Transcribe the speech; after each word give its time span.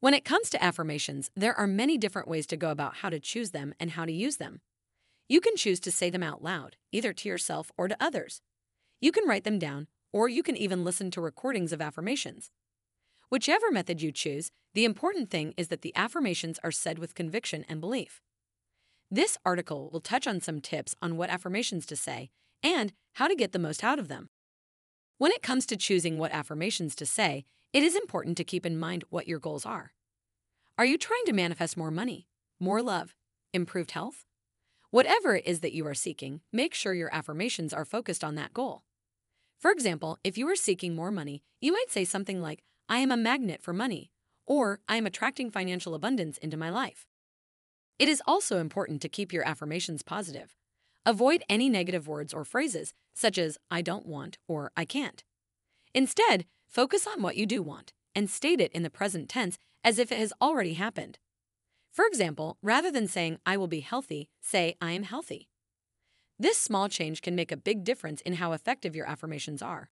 When 0.00 0.12
it 0.12 0.26
comes 0.26 0.50
to 0.50 0.62
affirmations, 0.62 1.30
there 1.34 1.54
are 1.54 1.66
many 1.66 1.96
different 1.96 2.28
ways 2.28 2.46
to 2.48 2.56
go 2.56 2.70
about 2.70 2.96
how 2.96 3.08
to 3.08 3.18
choose 3.18 3.52
them 3.52 3.74
and 3.80 3.92
how 3.92 4.04
to 4.04 4.12
use 4.12 4.36
them. 4.36 4.60
You 5.26 5.40
can 5.40 5.56
choose 5.56 5.80
to 5.80 5.90
say 5.90 6.10
them 6.10 6.22
out 6.22 6.42
loud, 6.42 6.76
either 6.92 7.14
to 7.14 7.28
yourself 7.28 7.72
or 7.78 7.88
to 7.88 7.96
others. 7.98 8.42
You 9.00 9.10
can 9.10 9.26
write 9.26 9.44
them 9.44 9.58
down, 9.58 9.88
or 10.12 10.28
you 10.28 10.42
can 10.42 10.56
even 10.56 10.84
listen 10.84 11.10
to 11.12 11.20
recordings 11.20 11.72
of 11.72 11.80
affirmations. 11.80 12.50
Whichever 13.30 13.70
method 13.70 14.02
you 14.02 14.12
choose, 14.12 14.50
the 14.74 14.84
important 14.84 15.30
thing 15.30 15.54
is 15.56 15.68
that 15.68 15.80
the 15.80 15.96
affirmations 15.96 16.60
are 16.62 16.70
said 16.70 16.98
with 16.98 17.14
conviction 17.14 17.64
and 17.66 17.80
belief. 17.80 18.20
This 19.10 19.38
article 19.44 19.88
will 19.92 20.00
touch 20.00 20.26
on 20.26 20.40
some 20.40 20.60
tips 20.60 20.94
on 21.00 21.16
what 21.16 21.30
affirmations 21.30 21.86
to 21.86 21.96
say 21.96 22.28
and 22.62 22.92
how 23.14 23.28
to 23.28 23.34
get 23.34 23.52
the 23.52 23.58
most 23.58 23.82
out 23.82 23.98
of 23.98 24.08
them. 24.08 24.28
When 25.18 25.32
it 25.32 25.42
comes 25.42 25.64
to 25.66 25.76
choosing 25.76 26.18
what 26.18 26.32
affirmations 26.32 26.94
to 26.96 27.06
say, 27.06 27.46
it 27.76 27.82
is 27.82 27.94
important 27.94 28.38
to 28.38 28.42
keep 28.42 28.64
in 28.64 28.78
mind 28.78 29.04
what 29.10 29.28
your 29.28 29.38
goals 29.38 29.66
are. 29.66 29.92
Are 30.78 30.86
you 30.86 30.96
trying 30.96 31.26
to 31.26 31.34
manifest 31.34 31.76
more 31.76 31.90
money, 31.90 32.26
more 32.58 32.80
love, 32.80 33.14
improved 33.52 33.90
health? 33.90 34.24
Whatever 34.90 35.36
it 35.36 35.46
is 35.46 35.60
that 35.60 35.74
you 35.74 35.86
are 35.86 35.92
seeking, 35.92 36.40
make 36.50 36.72
sure 36.72 36.94
your 36.94 37.14
affirmations 37.14 37.74
are 37.74 37.84
focused 37.84 38.24
on 38.24 38.34
that 38.36 38.54
goal. 38.54 38.84
For 39.58 39.70
example, 39.70 40.18
if 40.24 40.38
you 40.38 40.48
are 40.48 40.56
seeking 40.56 40.94
more 40.94 41.10
money, 41.10 41.42
you 41.60 41.70
might 41.70 41.90
say 41.90 42.06
something 42.06 42.40
like, 42.40 42.62
I 42.88 43.00
am 43.00 43.12
a 43.12 43.16
magnet 43.18 43.60
for 43.62 43.74
money, 43.74 44.10
or 44.46 44.80
I 44.88 44.96
am 44.96 45.04
attracting 45.04 45.50
financial 45.50 45.94
abundance 45.94 46.38
into 46.38 46.56
my 46.56 46.70
life. 46.70 47.04
It 47.98 48.08
is 48.08 48.22
also 48.26 48.58
important 48.58 49.02
to 49.02 49.10
keep 49.10 49.34
your 49.34 49.46
affirmations 49.46 50.02
positive. 50.02 50.56
Avoid 51.04 51.42
any 51.46 51.68
negative 51.68 52.08
words 52.08 52.32
or 52.32 52.46
phrases, 52.46 52.94
such 53.14 53.36
as 53.36 53.58
I 53.70 53.82
don't 53.82 54.06
want 54.06 54.38
or 54.48 54.72
I 54.78 54.86
can't. 54.86 55.22
Instead, 55.92 56.46
focus 56.66 57.06
on 57.06 57.22
what 57.22 57.36
you 57.36 57.46
do 57.46 57.62
want 57.62 57.92
and 58.14 58.30
state 58.30 58.60
it 58.60 58.72
in 58.72 58.82
the 58.82 58.90
present 58.90 59.28
tense 59.28 59.58
as 59.84 59.98
if 59.98 60.10
it 60.10 60.18
has 60.18 60.32
already 60.40 60.74
happened. 60.74 61.18
For 61.92 62.04
example, 62.06 62.58
rather 62.62 62.90
than 62.90 63.08
saying, 63.08 63.38
I 63.46 63.56
will 63.56 63.68
be 63.68 63.80
healthy, 63.80 64.28
say, 64.40 64.76
I 64.80 64.92
am 64.92 65.04
healthy. 65.04 65.48
This 66.38 66.58
small 66.58 66.88
change 66.88 67.22
can 67.22 67.34
make 67.34 67.50
a 67.50 67.56
big 67.56 67.84
difference 67.84 68.20
in 68.20 68.34
how 68.34 68.52
effective 68.52 68.94
your 68.94 69.06
affirmations 69.06 69.62
are. 69.62 69.88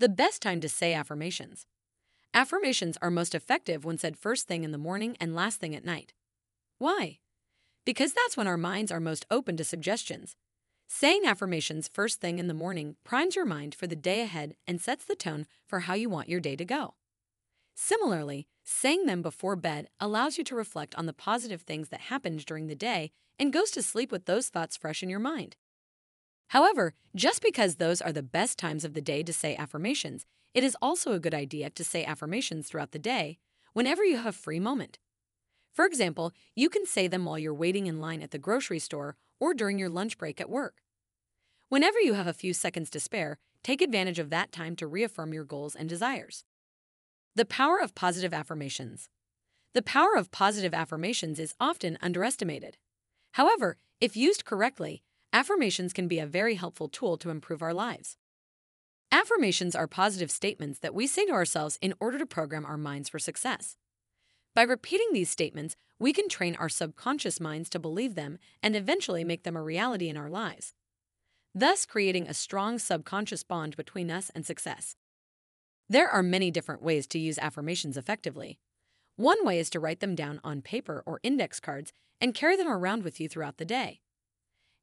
The 0.00 0.08
best 0.08 0.42
time 0.42 0.60
to 0.60 0.68
say 0.68 0.92
affirmations. 0.92 1.66
Affirmations 2.32 2.98
are 3.00 3.10
most 3.12 3.32
effective 3.32 3.84
when 3.84 3.96
said 3.96 4.16
first 4.16 4.48
thing 4.48 4.64
in 4.64 4.72
the 4.72 4.78
morning 4.78 5.16
and 5.20 5.36
last 5.36 5.60
thing 5.60 5.76
at 5.76 5.84
night. 5.84 6.12
Why? 6.78 7.20
Because 7.84 8.12
that's 8.12 8.36
when 8.36 8.48
our 8.48 8.56
minds 8.56 8.90
are 8.90 8.98
most 8.98 9.24
open 9.30 9.56
to 9.58 9.64
suggestions. 9.64 10.34
Saying 10.86 11.22
affirmations 11.24 11.88
first 11.88 12.20
thing 12.20 12.38
in 12.38 12.46
the 12.46 12.54
morning 12.54 12.96
primes 13.04 13.36
your 13.36 13.44
mind 13.44 13.74
for 13.74 13.86
the 13.86 13.96
day 13.96 14.20
ahead 14.20 14.54
and 14.66 14.80
sets 14.80 15.04
the 15.04 15.16
tone 15.16 15.46
for 15.66 15.80
how 15.80 15.94
you 15.94 16.08
want 16.08 16.28
your 16.28 16.40
day 16.40 16.56
to 16.56 16.64
go. 16.64 16.94
Similarly, 17.74 18.46
saying 18.62 19.06
them 19.06 19.20
before 19.20 19.56
bed 19.56 19.88
allows 19.98 20.38
you 20.38 20.44
to 20.44 20.54
reflect 20.54 20.94
on 20.94 21.06
the 21.06 21.12
positive 21.12 21.62
things 21.62 21.88
that 21.88 22.02
happened 22.02 22.44
during 22.46 22.66
the 22.66 22.76
day 22.76 23.10
and 23.38 23.52
goes 23.52 23.70
to 23.72 23.82
sleep 23.82 24.12
with 24.12 24.26
those 24.26 24.48
thoughts 24.48 24.76
fresh 24.76 25.02
in 25.02 25.08
your 25.08 25.18
mind. 25.18 25.56
However, 26.48 26.94
just 27.16 27.42
because 27.42 27.76
those 27.76 28.00
are 28.00 28.12
the 28.12 28.22
best 28.22 28.58
times 28.58 28.84
of 28.84 28.94
the 28.94 29.00
day 29.00 29.22
to 29.24 29.32
say 29.32 29.56
affirmations, 29.56 30.24
it 30.52 30.62
is 30.62 30.76
also 30.80 31.12
a 31.12 31.18
good 31.18 31.34
idea 31.34 31.70
to 31.70 31.82
say 31.82 32.04
affirmations 32.04 32.68
throughout 32.68 32.92
the 32.92 32.98
day 32.98 33.38
whenever 33.72 34.04
you 34.04 34.18
have 34.18 34.36
free 34.36 34.60
moment. 34.60 34.98
For 35.72 35.84
example, 35.84 36.32
you 36.54 36.68
can 36.68 36.86
say 36.86 37.08
them 37.08 37.24
while 37.24 37.38
you're 37.38 37.52
waiting 37.52 37.88
in 37.88 38.00
line 38.00 38.22
at 38.22 38.30
the 38.30 38.38
grocery 38.38 38.78
store 38.78 39.16
or 39.44 39.52
during 39.52 39.78
your 39.78 39.90
lunch 39.90 40.16
break 40.16 40.40
at 40.40 40.48
work. 40.48 40.80
Whenever 41.68 42.00
you 42.00 42.14
have 42.14 42.26
a 42.26 42.32
few 42.32 42.54
seconds 42.54 42.88
to 42.88 42.98
spare, 42.98 43.36
take 43.62 43.82
advantage 43.82 44.18
of 44.18 44.30
that 44.30 44.50
time 44.52 44.74
to 44.74 44.86
reaffirm 44.86 45.34
your 45.34 45.44
goals 45.44 45.76
and 45.76 45.86
desires. 45.86 46.44
The 47.34 47.44
power 47.44 47.78
of 47.78 47.94
positive 47.94 48.32
affirmations. 48.32 49.10
The 49.74 49.82
power 49.82 50.16
of 50.16 50.30
positive 50.30 50.72
affirmations 50.72 51.38
is 51.38 51.54
often 51.60 51.98
underestimated. 52.00 52.78
However, 53.32 53.76
if 54.00 54.16
used 54.16 54.46
correctly, 54.46 55.02
affirmations 55.30 55.92
can 55.92 56.08
be 56.08 56.20
a 56.20 56.26
very 56.26 56.54
helpful 56.54 56.88
tool 56.88 57.18
to 57.18 57.28
improve 57.28 57.60
our 57.60 57.74
lives. 57.74 58.16
Affirmations 59.12 59.74
are 59.76 59.86
positive 59.86 60.30
statements 60.30 60.78
that 60.78 60.94
we 60.94 61.06
say 61.06 61.26
to 61.26 61.32
ourselves 61.32 61.78
in 61.82 61.92
order 62.00 62.16
to 62.16 62.24
program 62.24 62.64
our 62.64 62.78
minds 62.78 63.10
for 63.10 63.18
success. 63.18 63.76
By 64.54 64.62
repeating 64.62 65.08
these 65.12 65.30
statements, 65.30 65.74
we 65.98 66.12
can 66.12 66.28
train 66.28 66.54
our 66.56 66.68
subconscious 66.68 67.40
minds 67.40 67.68
to 67.70 67.78
believe 67.78 68.14
them 68.14 68.38
and 68.62 68.76
eventually 68.76 69.24
make 69.24 69.42
them 69.42 69.56
a 69.56 69.62
reality 69.62 70.08
in 70.08 70.16
our 70.16 70.30
lives, 70.30 70.74
thus 71.54 71.86
creating 71.86 72.28
a 72.28 72.34
strong 72.34 72.78
subconscious 72.78 73.42
bond 73.42 73.76
between 73.76 74.10
us 74.10 74.30
and 74.34 74.46
success. 74.46 74.96
There 75.88 76.08
are 76.08 76.22
many 76.22 76.50
different 76.50 76.82
ways 76.82 77.06
to 77.08 77.18
use 77.18 77.38
affirmations 77.38 77.96
effectively. 77.96 78.58
One 79.16 79.44
way 79.44 79.58
is 79.58 79.70
to 79.70 79.80
write 79.80 80.00
them 80.00 80.14
down 80.14 80.40
on 80.42 80.62
paper 80.62 81.02
or 81.04 81.20
index 81.22 81.60
cards 81.60 81.92
and 82.20 82.34
carry 82.34 82.56
them 82.56 82.68
around 82.68 83.02
with 83.02 83.20
you 83.20 83.28
throughout 83.28 83.58
the 83.58 83.64
day. 83.64 84.00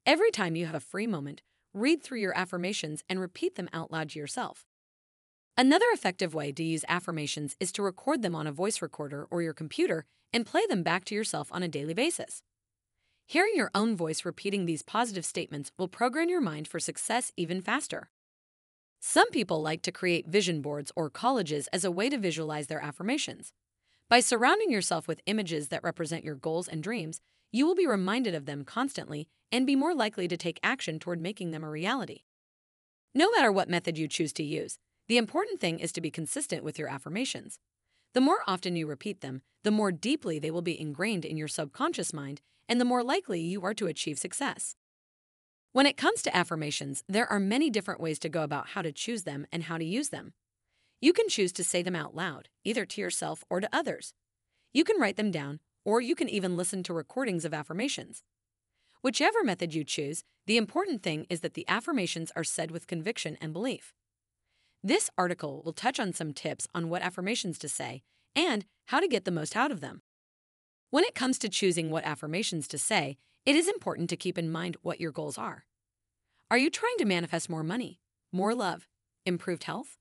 Every 0.06 0.32
time 0.32 0.56
you 0.56 0.66
have 0.66 0.76
a 0.76 0.80
free 0.80 1.08
moment, 1.08 1.42
read 1.74 2.04
through 2.04 2.20
your 2.20 2.38
affirmations 2.38 3.04
and 3.08 3.20
repeat 3.20 3.56
them 3.56 3.70
out 3.72 3.92
loud 3.92 4.10
to 4.12 4.20
yourself. 4.20 4.66
Another 5.58 5.86
effective 5.94 6.34
way 6.34 6.52
to 6.54 6.64
use 6.64 6.86
affirmations 6.88 7.56
is 7.60 7.72
to 7.74 7.84
record 7.84 8.22
them 8.22 8.36
on 8.36 8.48
a 8.48 8.52
voice 8.52 8.82
recorder 8.82 9.28
or 9.30 9.42
your 9.42 9.54
computer 9.54 10.06
and 10.32 10.46
play 10.46 10.66
them 10.70 10.82
back 10.82 11.04
to 11.06 11.16
yourself 11.16 11.50
on 11.52 11.62
a 11.62 11.68
daily 11.68 11.94
basis. 11.94 12.42
Hearing 13.28 13.54
your 13.56 13.70
own 13.76 13.96
voice 13.96 14.26
repeating 14.26 14.66
these 14.66 14.82
positive 14.82 15.26
statements 15.26 15.72
will 15.78 15.88
program 15.88 16.30
your 16.30 16.42
mind 16.42 16.68
for 16.68 16.80
success 16.80 17.32
even 17.36 17.62
faster. 17.62 18.10
Some 19.00 19.30
people 19.32 19.62
like 19.62 19.82
to 19.84 19.92
create 19.92 20.28
vision 20.28 20.62
boards 20.62 20.92
or 20.96 21.10
collages 21.10 21.68
as 21.74 21.84
a 21.84 21.92
way 21.92 22.10
to 22.10 22.18
visualize 22.18 22.68
their 22.68 22.82
affirmations. 22.82 23.52
By 24.10 24.20
surrounding 24.20 24.72
yourself 24.72 25.08
with 25.08 25.22
images 25.26 25.68
that 25.70 25.84
represent 25.84 26.24
your 26.24 26.36
goals 26.36 26.68
and 26.68 26.84
dreams, 26.84 27.20
you 27.52 27.66
will 27.66 27.76
be 27.76 27.88
reminded 27.88 28.36
of 28.36 28.46
them 28.46 28.64
constantly 28.64 29.28
and 29.52 29.68
be 29.68 29.76
more 29.76 29.94
likely 29.94 30.28
to 30.28 30.38
take 30.38 30.60
action 30.64 31.00
toward 31.00 31.22
making 31.22 31.52
them 31.52 31.64
a 31.64 31.70
reality. 31.70 32.22
No 33.14 33.30
matter 33.32 33.52
what 33.52 33.70
method 33.70 33.98
you 33.98 34.08
choose 34.08 34.32
to 34.34 34.44
use, 34.44 34.78
the 35.12 35.18
important 35.18 35.60
thing 35.60 35.80
is 35.80 35.92
to 35.92 36.00
be 36.00 36.10
consistent 36.10 36.64
with 36.64 36.80
your 36.80 36.88
affirmations. 36.88 37.60
The 38.14 38.22
more 38.22 38.44
often 38.48 38.78
you 38.78 38.88
repeat 38.88 39.20
them, 39.20 39.42
the 39.62 39.70
more 39.70 39.92
deeply 39.92 40.40
they 40.40 40.52
will 40.52 40.62
be 40.62 40.80
ingrained 40.80 41.26
in 41.26 41.36
your 41.36 41.50
subconscious 41.50 42.14
mind, 42.14 42.40
and 42.70 42.80
the 42.80 42.86
more 42.86 43.04
likely 43.04 43.42
you 43.42 43.62
are 43.66 43.74
to 43.74 43.88
achieve 43.88 44.18
success. 44.18 44.78
When 45.74 45.86
it 45.86 45.98
comes 45.98 46.22
to 46.22 46.34
affirmations, 46.34 47.04
there 47.10 47.30
are 47.30 47.42
many 47.42 47.70
different 47.70 48.00
ways 48.00 48.20
to 48.20 48.30
go 48.30 48.44
about 48.44 48.70
how 48.70 48.82
to 48.84 48.94
choose 48.94 49.24
them 49.24 49.46
and 49.52 49.64
how 49.64 49.78
to 49.78 49.84
use 49.84 50.12
them. 50.12 50.32
You 51.02 51.12
can 51.12 51.28
choose 51.28 51.52
to 51.54 51.64
say 51.66 51.82
them 51.82 51.98
out 51.98 52.16
loud, 52.16 52.48
either 52.64 52.86
to 52.86 53.02
yourself 53.02 53.44
or 53.50 53.60
to 53.60 53.68
others. 53.74 54.14
You 54.72 54.86
can 54.86 54.98
write 54.98 55.18
them 55.18 55.30
down, 55.30 55.60
or 55.84 56.00
you 56.00 56.16
can 56.16 56.30
even 56.30 56.56
listen 56.56 56.84
to 56.84 56.94
recordings 56.94 57.44
of 57.44 57.54
affirmations. 57.54 58.24
Whichever 59.02 59.44
method 59.44 59.74
you 59.74 59.84
choose, 59.84 60.24
the 60.46 60.56
important 60.56 61.04
thing 61.04 61.28
is 61.30 61.42
that 61.42 61.54
the 61.56 61.68
affirmations 61.68 62.32
are 62.34 62.46
said 62.46 62.72
with 62.72 62.88
conviction 62.88 63.38
and 63.42 63.52
belief. 63.52 63.94
This 64.84 65.12
article 65.16 65.62
will 65.64 65.74
touch 65.74 66.00
on 66.00 66.12
some 66.12 66.34
tips 66.34 66.68
on 66.74 66.90
what 66.90 67.04
affirmations 67.04 67.60
to 67.60 67.70
say 67.70 68.02
and 68.36 68.66
how 68.86 69.00
to 69.00 69.08
get 69.08 69.26
the 69.26 69.32
most 69.32 69.56
out 69.56 69.72
of 69.72 69.80
them. 69.80 70.02
When 70.90 71.04
it 71.04 71.14
comes 71.14 71.38
to 71.40 71.50
choosing 71.50 71.92
what 71.92 72.04
affirmations 72.04 72.68
to 72.70 72.80
say, 72.80 73.18
it 73.46 73.56
is 73.56 73.68
important 73.68 74.10
to 74.10 74.18
keep 74.18 74.40
in 74.40 74.52
mind 74.52 74.78
what 74.82 75.00
your 75.00 75.12
goals 75.12 75.38
are. 75.38 75.66
Are 76.50 76.58
you 76.58 76.72
trying 76.72 76.98
to 76.98 77.06
manifest 77.06 77.50
more 77.50 77.64
money, 77.64 78.00
more 78.32 78.56
love, 78.56 78.88
improved 79.24 79.66
health? 79.66 79.98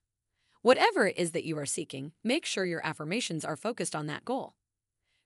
Whatever 0.62 1.06
it 1.06 1.18
is 1.18 1.32
that 1.32 1.44
you 1.44 1.58
are 1.58 1.66
seeking, 1.66 2.12
make 2.24 2.46
sure 2.46 2.64
your 2.64 2.84
affirmations 2.84 3.44
are 3.44 3.56
focused 3.56 3.94
on 3.94 4.06
that 4.06 4.24
goal. 4.24 4.54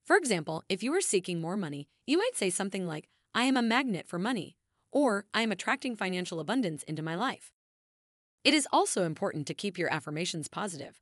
For 0.05 0.17
example, 0.17 0.64
if 0.69 0.82
you 0.82 0.93
are 0.94 1.00
seeking 1.00 1.40
more 1.40 1.56
money, 1.56 1.88
you 2.06 2.19
might 2.19 2.34
say 2.34 2.50
something 2.50 2.87
like, 2.88 3.08
I 3.34 3.44
am 3.44 3.56
a 3.56 3.62
magnet 3.62 4.06
for 4.08 4.19
money, 4.19 4.56
or 4.90 5.26
I 5.32 5.43
am 5.43 5.52
attracting 5.52 5.96
financial 5.96 6.40
abundance 6.40 6.82
into 6.82 7.02
my 7.02 7.14
life. 7.14 7.53
It 8.44 8.55
is 8.55 8.69
also 8.73 9.05
important 9.05 9.46
to 9.46 9.55
keep 9.55 9.79
your 9.79 9.93
affirmations 9.93 10.49
positive. 10.49 11.00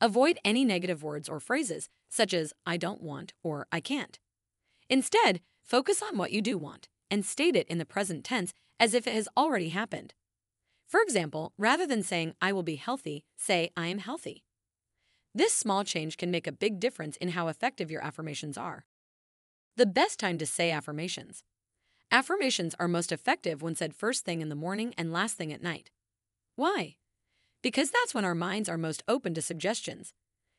Avoid 0.00 0.38
any 0.44 0.64
negative 0.64 1.02
words 1.02 1.28
or 1.28 1.40
phrases, 1.40 1.88
such 2.08 2.32
as 2.32 2.52
I 2.64 2.76
don't 2.76 3.02
want 3.02 3.32
or 3.42 3.66
I 3.72 3.80
can't. 3.80 4.18
Instead, 4.88 5.40
Focus 5.64 6.02
on 6.02 6.18
what 6.18 6.30
you 6.30 6.42
do 6.42 6.58
want 6.58 6.88
and 7.10 7.24
state 7.24 7.56
it 7.56 7.66
in 7.68 7.78
the 7.78 7.86
present 7.86 8.22
tense 8.22 8.52
as 8.78 8.92
if 8.92 9.06
it 9.06 9.14
has 9.14 9.28
already 9.34 9.70
happened. 9.70 10.12
For 10.86 11.00
example, 11.00 11.54
rather 11.56 11.86
than 11.86 12.02
saying, 12.02 12.34
I 12.42 12.52
will 12.52 12.62
be 12.62 12.76
healthy, 12.76 13.24
say, 13.38 13.70
I 13.74 13.86
am 13.86 13.98
healthy. 13.98 14.44
This 15.34 15.54
small 15.54 15.82
change 15.82 16.18
can 16.18 16.30
make 16.30 16.46
a 16.46 16.52
big 16.52 16.78
difference 16.78 17.16
in 17.16 17.30
how 17.30 17.48
effective 17.48 17.90
your 17.90 18.04
affirmations 18.04 18.58
are. 18.58 18.84
The 19.76 19.86
best 19.86 20.20
time 20.20 20.36
to 20.38 20.46
say 20.46 20.70
affirmations. 20.70 21.44
Affirmations 22.12 22.74
are 22.78 22.86
most 22.86 23.10
effective 23.10 23.62
when 23.62 23.74
said 23.74 23.94
first 23.94 24.24
thing 24.24 24.42
in 24.42 24.50
the 24.50 24.54
morning 24.54 24.94
and 24.98 25.12
last 25.12 25.36
thing 25.36 25.52
at 25.52 25.62
night. 25.62 25.90
Why? 26.56 26.96
Because 27.62 27.90
that's 27.90 28.14
when 28.14 28.24
our 28.24 28.34
minds 28.34 28.68
are 28.68 28.78
most 28.78 29.02
open 29.08 29.34
to 29.34 29.42
suggestions. 29.42 30.12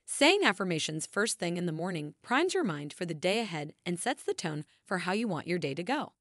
Saying 0.06 0.42
affirmations 0.44 1.08
first 1.08 1.40
thing 1.40 1.58
in 1.58 1.66
the 1.66 1.72
morning 1.72 2.16
primes 2.22 2.54
your 2.54 2.64
mind 2.64 2.92
for 2.92 3.06
the 3.06 3.14
day 3.14 3.40
ahead 3.40 3.74
and 3.86 4.00
sets 4.00 4.24
the 4.24 4.34
tone 4.34 4.66
for 4.86 5.00
how 5.00 5.14
you 5.14 5.28
want 5.28 5.48
your 5.48 5.58
day 5.58 5.74
to 5.74 5.84
go. 5.84 6.14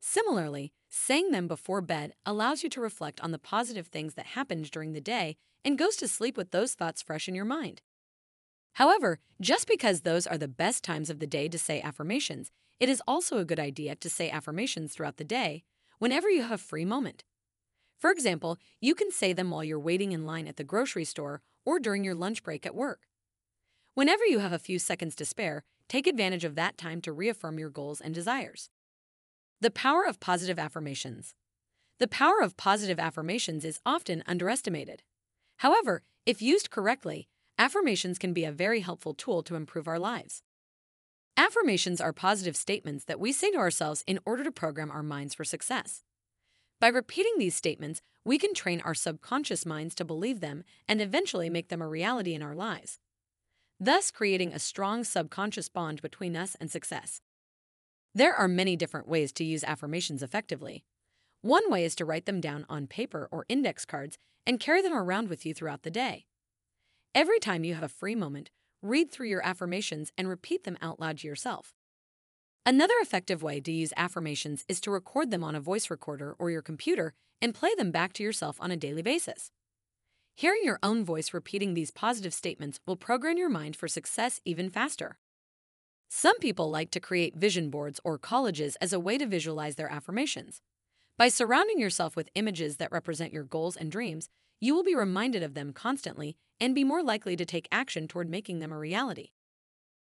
Similarly, 0.00 0.72
saying 0.88 1.30
them 1.30 1.48
before 1.48 1.80
bed 1.80 2.12
allows 2.24 2.62
you 2.62 2.70
to 2.70 2.80
reflect 2.80 3.20
on 3.20 3.32
the 3.32 3.38
positive 3.38 3.88
things 3.88 4.14
that 4.14 4.26
happened 4.26 4.70
during 4.70 4.92
the 4.92 5.00
day 5.00 5.36
and 5.64 5.78
goes 5.78 5.96
to 5.96 6.08
sleep 6.08 6.36
with 6.36 6.50
those 6.50 6.74
thoughts 6.74 7.02
fresh 7.02 7.28
in 7.28 7.34
your 7.34 7.44
mind. 7.44 7.82
However, 8.74 9.18
just 9.40 9.68
because 9.68 10.00
those 10.00 10.26
are 10.26 10.38
the 10.38 10.48
best 10.48 10.84
times 10.84 11.10
of 11.10 11.18
the 11.18 11.26
day 11.26 11.48
to 11.48 11.58
say 11.58 11.80
affirmations, 11.82 12.50
it 12.80 12.88
is 12.88 13.02
also 13.06 13.38
a 13.38 13.44
good 13.44 13.60
idea 13.60 13.94
to 13.96 14.08
say 14.08 14.30
affirmations 14.30 14.94
throughout 14.94 15.16
the 15.18 15.24
day 15.24 15.64
whenever 15.98 16.30
you 16.30 16.42
have 16.42 16.60
free 16.60 16.84
moment. 16.84 17.24
For 18.02 18.10
example, 18.10 18.58
you 18.80 18.96
can 18.96 19.12
say 19.12 19.32
them 19.32 19.52
while 19.52 19.62
you're 19.62 19.78
waiting 19.78 20.10
in 20.10 20.26
line 20.26 20.48
at 20.48 20.56
the 20.56 20.64
grocery 20.64 21.04
store 21.04 21.40
or 21.64 21.78
during 21.78 22.02
your 22.02 22.16
lunch 22.16 22.42
break 22.42 22.66
at 22.66 22.74
work. 22.74 23.02
Whenever 23.94 24.24
you 24.26 24.40
have 24.40 24.52
a 24.52 24.58
few 24.58 24.80
seconds 24.80 25.14
to 25.14 25.24
spare, 25.24 25.62
take 25.88 26.08
advantage 26.08 26.42
of 26.42 26.56
that 26.56 26.76
time 26.76 27.00
to 27.02 27.12
reaffirm 27.12 27.60
your 27.60 27.70
goals 27.70 28.00
and 28.00 28.12
desires. 28.12 28.70
The 29.60 29.70
power 29.70 30.04
of 30.04 30.18
positive 30.18 30.58
affirmations. 30.58 31.36
The 32.00 32.08
power 32.08 32.42
of 32.42 32.56
positive 32.56 32.98
affirmations 32.98 33.64
is 33.64 33.78
often 33.86 34.24
underestimated. 34.26 35.04
However, 35.58 36.02
if 36.26 36.42
used 36.42 36.70
correctly, 36.70 37.28
affirmations 37.56 38.18
can 38.18 38.32
be 38.32 38.44
a 38.44 38.50
very 38.50 38.80
helpful 38.80 39.14
tool 39.14 39.44
to 39.44 39.54
improve 39.54 39.86
our 39.86 40.00
lives. 40.00 40.42
Affirmations 41.36 42.00
are 42.00 42.12
positive 42.12 42.56
statements 42.56 43.04
that 43.04 43.20
we 43.20 43.30
say 43.30 43.52
to 43.52 43.58
ourselves 43.58 44.02
in 44.08 44.18
order 44.26 44.42
to 44.42 44.50
program 44.50 44.90
our 44.90 45.04
minds 45.04 45.36
for 45.36 45.44
success. 45.44 46.02
By 46.82 46.88
repeating 46.88 47.34
these 47.38 47.54
statements, 47.54 48.02
we 48.24 48.38
can 48.38 48.54
train 48.54 48.80
our 48.80 48.92
subconscious 48.92 49.64
minds 49.64 49.94
to 49.94 50.04
believe 50.04 50.40
them 50.40 50.64
and 50.88 51.00
eventually 51.00 51.48
make 51.48 51.68
them 51.68 51.80
a 51.80 51.86
reality 51.86 52.34
in 52.34 52.42
our 52.42 52.56
lives, 52.56 52.98
thus 53.78 54.10
creating 54.10 54.52
a 54.52 54.58
strong 54.58 55.04
subconscious 55.04 55.68
bond 55.68 56.02
between 56.02 56.36
us 56.36 56.56
and 56.58 56.72
success. 56.72 57.20
There 58.16 58.34
are 58.34 58.48
many 58.48 58.74
different 58.74 59.06
ways 59.06 59.30
to 59.34 59.44
use 59.44 59.62
affirmations 59.62 60.24
effectively. 60.24 60.82
One 61.42 61.70
way 61.70 61.84
is 61.84 61.94
to 61.94 62.04
write 62.04 62.26
them 62.26 62.40
down 62.40 62.66
on 62.68 62.88
paper 62.88 63.28
or 63.30 63.46
index 63.48 63.84
cards 63.84 64.18
and 64.44 64.58
carry 64.58 64.82
them 64.82 64.92
around 64.92 65.28
with 65.28 65.46
you 65.46 65.54
throughout 65.54 65.84
the 65.84 65.90
day. 65.92 66.26
Every 67.14 67.38
time 67.38 67.62
you 67.62 67.74
have 67.74 67.84
a 67.84 67.88
free 67.88 68.16
moment, 68.16 68.50
read 68.82 69.12
through 69.12 69.28
your 69.28 69.46
affirmations 69.46 70.10
and 70.18 70.28
repeat 70.28 70.64
them 70.64 70.78
out 70.82 70.98
loud 70.98 71.18
to 71.18 71.28
yourself. 71.28 71.74
Another 72.64 72.94
effective 73.00 73.42
way 73.42 73.60
to 73.60 73.72
use 73.72 73.92
affirmations 73.96 74.64
is 74.68 74.80
to 74.82 74.92
record 74.92 75.32
them 75.32 75.42
on 75.42 75.56
a 75.56 75.60
voice 75.60 75.90
recorder 75.90 76.36
or 76.38 76.48
your 76.48 76.62
computer 76.62 77.12
and 77.40 77.54
play 77.54 77.74
them 77.76 77.90
back 77.90 78.12
to 78.12 78.22
yourself 78.22 78.56
on 78.60 78.70
a 78.70 78.76
daily 78.76 79.02
basis. 79.02 79.50
Hearing 80.36 80.60
your 80.62 80.78
own 80.80 81.04
voice 81.04 81.34
repeating 81.34 81.74
these 81.74 81.90
positive 81.90 82.32
statements 82.32 82.78
will 82.86 82.94
program 82.94 83.36
your 83.36 83.48
mind 83.48 83.74
for 83.74 83.88
success 83.88 84.40
even 84.44 84.70
faster. 84.70 85.18
Some 86.08 86.38
people 86.38 86.70
like 86.70 86.92
to 86.92 87.00
create 87.00 87.34
vision 87.34 87.68
boards 87.68 87.98
or 88.04 88.16
collages 88.16 88.76
as 88.80 88.92
a 88.92 89.00
way 89.00 89.18
to 89.18 89.26
visualize 89.26 89.74
their 89.74 89.90
affirmations. 89.90 90.62
By 91.18 91.28
surrounding 91.28 91.80
yourself 91.80 92.14
with 92.14 92.30
images 92.36 92.76
that 92.76 92.92
represent 92.92 93.32
your 93.32 93.44
goals 93.44 93.76
and 93.76 93.90
dreams, 93.90 94.28
you 94.60 94.72
will 94.72 94.84
be 94.84 94.94
reminded 94.94 95.42
of 95.42 95.54
them 95.54 95.72
constantly 95.72 96.36
and 96.60 96.76
be 96.76 96.84
more 96.84 97.02
likely 97.02 97.34
to 97.34 97.44
take 97.44 97.66
action 97.72 98.06
toward 98.06 98.30
making 98.30 98.60
them 98.60 98.70
a 98.70 98.78
reality. 98.78 99.30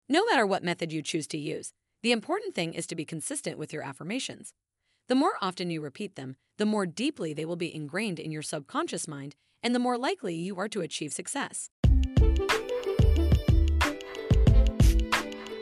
No 0.09 0.25
matter 0.25 0.47
what 0.47 0.65
method 0.65 0.95
you 0.95 1.03
choose 1.03 1.27
to 1.27 1.39
use, 1.39 1.75
the 2.03 2.13
important 2.13 2.55
thing 2.55 2.75
is 2.75 2.87
to 2.87 2.95
be 2.95 3.05
consistent 3.05 3.59
with 3.59 3.73
your 3.73 3.83
affirmations. 3.83 4.53
The 5.09 5.17
more 5.17 5.33
often 5.43 5.71
you 5.71 5.81
repeat 5.81 6.15
them, 6.15 6.37
the 6.57 6.67
more 6.67 6.87
deeply 6.87 7.33
they 7.33 7.45
will 7.45 7.57
be 7.57 7.75
ingrained 7.75 8.21
in 8.21 8.31
your 8.31 8.43
subconscious 8.43 9.09
mind, 9.09 9.35
and 9.63 9.75
the 9.75 9.81
more 9.81 9.99
likely 9.99 10.35
you 10.35 10.57
are 10.59 10.69
to 10.69 10.81
achieve 10.81 11.13
success. 11.13 11.71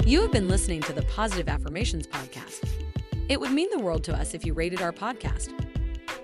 You 0.04 0.20
have 0.20 0.30
been 0.30 0.48
listening 0.48 0.82
to 0.82 0.92
the 0.92 1.06
Positive 1.14 1.48
Affirmations 1.48 2.06
Podcast. 2.06 2.68
It 3.28 3.40
would 3.40 3.50
mean 3.50 3.70
the 3.70 3.80
world 3.80 4.04
to 4.04 4.14
us 4.14 4.34
if 4.34 4.44
you 4.44 4.52
rated 4.52 4.82
our 4.82 4.92
podcast. 4.92 5.52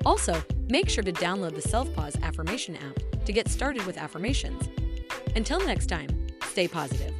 Also, 0.04 0.42
make 0.68 0.88
sure 0.90 1.02
to 1.02 1.12
download 1.12 1.54
the 1.54 1.62
Self 1.62 1.92
Pause 1.94 2.18
Affirmation 2.22 2.76
app 2.76 3.24
to 3.24 3.32
get 3.32 3.48
started 3.48 3.86
with 3.86 3.96
affirmations. 3.96 4.68
Until 5.34 5.64
next 5.64 5.86
time, 5.86 6.08
stay 6.44 6.68
positive. 6.68 7.14